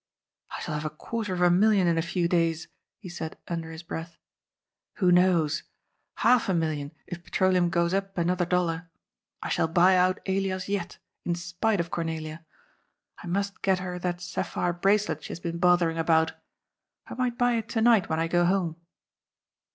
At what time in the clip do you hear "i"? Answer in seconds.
0.49-0.59, 9.43-9.49, 13.21-13.27, 17.05-17.13, 18.19-18.27